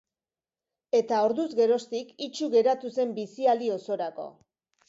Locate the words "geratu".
2.57-2.93